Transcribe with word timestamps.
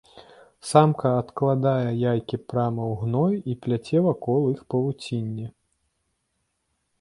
Самка 0.69 1.09
адкладае 1.23 1.91
яйкі 2.11 2.39
прама 2.53 2.83
ў 2.93 2.97
гной 3.03 3.35
і 3.53 3.59
пляце 3.67 3.97
вакол 4.09 4.41
іх 4.55 4.65
павуцінне. 4.77 5.47